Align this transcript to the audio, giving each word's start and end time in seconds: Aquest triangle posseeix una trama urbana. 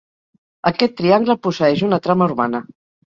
Aquest 0.69 0.95
triangle 1.01 1.35
posseeix 1.47 1.83
una 1.89 1.99
trama 2.07 2.29
urbana. 2.31 2.63